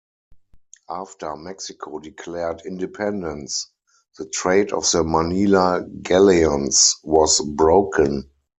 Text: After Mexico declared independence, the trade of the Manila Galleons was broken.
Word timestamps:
After 0.89 1.35
Mexico 1.35 1.99
declared 1.99 2.63
independence, 2.65 3.69
the 4.17 4.25
trade 4.25 4.73
of 4.73 4.89
the 4.89 5.03
Manila 5.03 5.85
Galleons 6.01 6.95
was 7.03 7.39
broken. 7.39 8.27